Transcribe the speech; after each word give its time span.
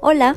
Hola, 0.00 0.36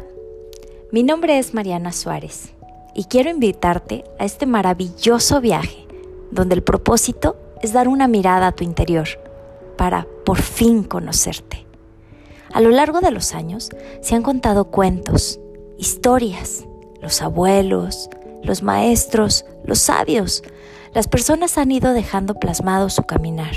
mi 0.91 1.03
nombre 1.03 1.39
es 1.39 1.53
Mariana 1.53 1.91
Suárez 1.91 2.53
y 2.93 3.05
quiero 3.05 3.29
invitarte 3.29 4.03
a 4.19 4.25
este 4.25 4.45
maravilloso 4.45 5.41
viaje 5.41 5.85
donde 6.31 6.55
el 6.55 6.63
propósito 6.63 7.35
es 7.61 7.73
dar 7.73 7.87
una 7.87 8.07
mirada 8.07 8.47
a 8.47 8.51
tu 8.51 8.63
interior 8.63 9.07
para 9.77 10.07
por 10.25 10.41
fin 10.41 10.83
conocerte. 10.83 11.65
A 12.53 12.61
lo 12.61 12.69
largo 12.69 13.01
de 13.01 13.11
los 13.11 13.33
años 13.33 13.69
se 14.01 14.15
han 14.15 14.23
contado 14.23 14.65
cuentos, 14.65 15.39
historias, 15.77 16.65
los 17.01 17.21
abuelos, 17.21 18.09
los 18.43 18.63
maestros, 18.63 19.45
los 19.65 19.79
sabios, 19.79 20.43
las 20.93 21.07
personas 21.07 21.57
han 21.57 21.71
ido 21.71 21.93
dejando 21.93 22.35
plasmado 22.35 22.89
su 22.89 23.03
caminar. 23.03 23.55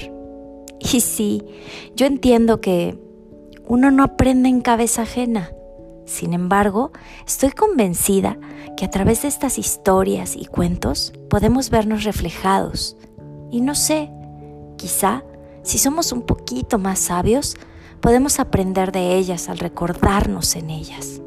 Y 0.81 1.01
sí, 1.01 1.45
yo 1.95 2.07
entiendo 2.07 2.61
que 2.61 2.99
uno 3.69 3.91
no 3.91 4.03
aprende 4.03 4.49
en 4.49 4.61
cabeza 4.61 5.03
ajena, 5.03 5.53
sin 6.09 6.33
embargo, 6.33 6.91
estoy 7.27 7.51
convencida 7.51 8.39
que 8.79 8.87
a 8.87 8.91
través 8.91 9.23
de 9.23 9.29
estas 9.29 9.59
historias 9.59 10.37
y 10.37 10.47
cuentos 10.47 11.13
podemos 11.29 11.69
vernos 11.69 12.05
reflejados. 12.05 12.97
Y 13.51 13.61
no 13.61 13.75
sé, 13.75 14.11
quizá, 14.79 15.23
si 15.63 15.77
somos 15.77 16.11
un 16.13 16.23
poquito 16.23 16.79
más 16.79 16.99
sabios, 16.99 17.59
podemos 18.01 18.41
aprender 18.41 18.91
de 18.91 19.17
ellas 19.17 19.51
al 19.51 19.59
recordarnos 19.59 20.57
en 20.57 20.71
ellas. 20.71 21.21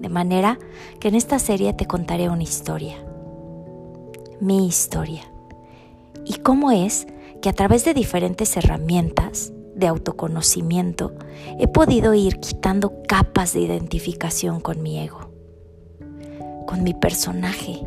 De 0.00 0.08
manera 0.08 0.58
que 1.00 1.08
en 1.08 1.16
esta 1.16 1.38
serie 1.38 1.74
te 1.74 1.86
contaré 1.86 2.30
una 2.30 2.44
historia. 2.44 2.96
Mi 4.40 4.66
historia. 4.66 5.30
Y 6.24 6.36
cómo 6.36 6.70
es 6.70 7.06
que 7.42 7.50
a 7.50 7.52
través 7.52 7.84
de 7.84 7.92
diferentes 7.92 8.56
herramientas, 8.56 9.52
de 9.74 9.86
autoconocimiento, 9.86 11.14
he 11.58 11.68
podido 11.68 12.14
ir 12.14 12.40
quitando 12.40 13.02
capas 13.08 13.52
de 13.52 13.60
identificación 13.60 14.60
con 14.60 14.82
mi 14.82 14.98
ego, 14.98 15.30
con 16.66 16.82
mi 16.82 16.94
personaje, 16.94 17.86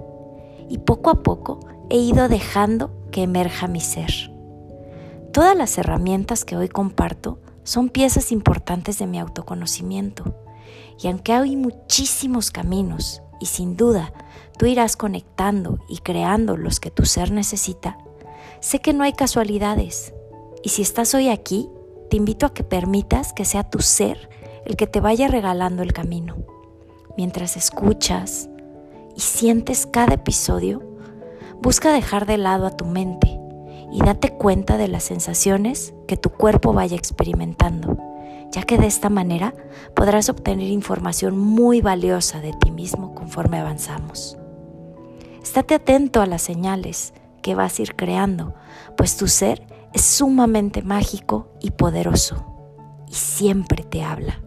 y 0.69 0.79
poco 0.79 1.09
a 1.09 1.23
poco 1.23 1.59
he 1.89 1.97
ido 1.97 2.27
dejando 2.29 2.91
que 3.11 3.23
emerja 3.23 3.67
mi 3.67 3.79
ser. 3.79 4.11
Todas 5.31 5.55
las 5.55 5.77
herramientas 5.77 6.45
que 6.45 6.57
hoy 6.57 6.67
comparto 6.67 7.39
son 7.63 7.89
piezas 7.89 8.31
importantes 8.31 8.99
de 8.99 9.07
mi 9.07 9.19
autoconocimiento, 9.19 10.35
y 11.01 11.07
aunque 11.07 11.33
hay 11.33 11.55
muchísimos 11.55 12.51
caminos, 12.51 13.21
y 13.39 13.45
sin 13.45 13.77
duda 13.77 14.13
tú 14.57 14.65
irás 14.65 14.97
conectando 14.97 15.79
y 15.87 15.99
creando 15.99 16.57
los 16.57 16.79
que 16.79 16.91
tu 16.91 17.05
ser 17.05 17.31
necesita, 17.31 17.97
sé 18.59 18.79
que 18.79 18.93
no 18.93 19.03
hay 19.03 19.13
casualidades. 19.13 20.13
Y 20.63 20.69
si 20.69 20.81
estás 20.81 21.13
hoy 21.13 21.29
aquí, 21.29 21.69
te 22.09 22.17
invito 22.17 22.45
a 22.45 22.53
que 22.53 22.63
permitas 22.63 23.33
que 23.33 23.45
sea 23.45 23.63
tu 23.63 23.79
ser 23.79 24.29
el 24.65 24.75
que 24.75 24.87
te 24.87 24.99
vaya 24.99 25.27
regalando 25.27 25.83
el 25.83 25.93
camino. 25.93 26.35
Mientras 27.17 27.57
escuchas 27.57 28.49
y 29.15 29.21
sientes 29.21 29.87
cada 29.87 30.15
episodio, 30.15 30.83
busca 31.61 31.91
dejar 31.91 32.25
de 32.25 32.37
lado 32.37 32.65
a 32.67 32.71
tu 32.71 32.85
mente 32.85 33.39
y 33.91 33.99
date 33.99 34.31
cuenta 34.31 34.77
de 34.77 34.87
las 34.87 35.03
sensaciones 35.03 35.93
que 36.07 36.17
tu 36.17 36.29
cuerpo 36.29 36.73
vaya 36.73 36.97
experimentando, 36.97 37.97
ya 38.51 38.63
que 38.63 38.77
de 38.77 38.87
esta 38.87 39.09
manera 39.09 39.53
podrás 39.95 40.29
obtener 40.29 40.69
información 40.69 41.37
muy 41.37 41.81
valiosa 41.81 42.41
de 42.41 42.53
ti 42.53 42.71
mismo 42.71 43.15
conforme 43.15 43.59
avanzamos. 43.59 44.37
Estate 45.41 45.75
atento 45.75 46.21
a 46.21 46.25
las 46.25 46.41
señales 46.41 47.13
que 47.41 47.55
vas 47.55 47.79
a 47.79 47.81
ir 47.81 47.95
creando, 47.95 48.53
pues 48.97 49.15
tu 49.15 49.27
ser 49.27 49.65
es 49.97 50.05
sumamente 50.05 50.83
mágico 50.83 51.47
y 51.59 51.71
poderoso 51.71 52.45
y 53.07 53.15
siempre 53.15 53.83
te 53.83 54.03
habla. 54.03 54.43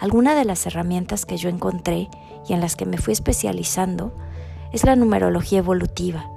Alguna 0.00 0.34
de 0.34 0.44
las 0.44 0.66
herramientas 0.66 1.24
que 1.26 1.36
yo 1.36 1.48
encontré 1.48 2.08
y 2.48 2.54
en 2.54 2.60
las 2.60 2.74
que 2.74 2.86
me 2.86 2.98
fui 2.98 3.12
especializando 3.12 4.12
es 4.72 4.82
la 4.82 4.96
numerología 4.96 5.60
evolutiva, 5.60 6.28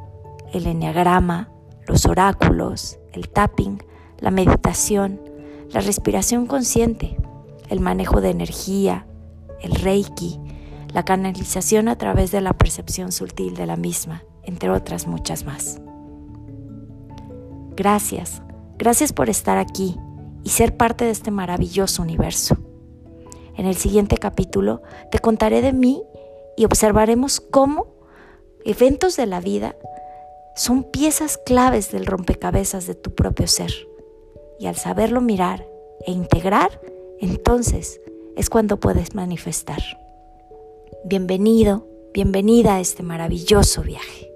el 0.53 0.68
enneagrama, 0.68 1.50
los 1.88 2.06
oráculos, 2.06 3.00
el 3.12 3.28
tapping, 3.28 3.84
la 4.19 4.29
meditación, 4.29 5.19
la 5.72 5.81
respiración 5.81 6.45
consciente, 6.45 7.18
el 7.69 7.79
manejo 7.79 8.22
de 8.22 8.29
energía, 8.29 9.07
el 9.62 9.74
reiki, 9.74 10.39
la 10.94 11.03
canalización 11.03 11.88
a 11.88 11.97
través 11.97 12.29
de 12.29 12.41
la 12.41 12.53
percepción 12.53 13.12
sutil 13.12 13.56
de 13.56 13.66
la 13.66 13.78
misma, 13.78 14.22
entre 14.44 14.69
otras 14.69 15.07
muchas 15.07 15.44
más. 15.44 15.81
Gracias, 17.77 18.41
gracias 18.79 19.13
por 19.13 19.29
estar 19.29 19.59
aquí 19.59 19.95
y 20.43 20.49
ser 20.49 20.75
parte 20.75 21.05
de 21.05 21.11
este 21.11 21.29
maravilloso 21.29 22.01
universo. 22.01 22.57
En 23.55 23.67
el 23.67 23.75
siguiente 23.75 24.17
capítulo 24.17 24.81
te 25.11 25.19
contaré 25.19 25.61
de 25.61 25.73
mí 25.73 26.01
y 26.57 26.65
observaremos 26.65 27.39
cómo 27.39 27.85
eventos 28.65 29.15
de 29.15 29.27
la 29.27 29.41
vida 29.41 29.75
son 30.55 30.85
piezas 30.85 31.38
claves 31.45 31.91
del 31.91 32.07
rompecabezas 32.07 32.88
de 32.88 32.95
tu 32.95 33.13
propio 33.13 33.45
ser. 33.45 33.71
Y 34.59 34.65
al 34.65 34.75
saberlo 34.75 35.21
mirar 35.21 35.67
e 36.07 36.11
integrar, 36.11 36.81
entonces 37.19 38.01
es 38.35 38.49
cuando 38.49 38.79
puedes 38.79 39.13
manifestar. 39.13 39.83
Bienvenido, 41.05 41.88
bienvenida 42.11 42.77
a 42.77 42.79
este 42.79 43.03
maravilloso 43.03 43.83
viaje. 43.83 44.31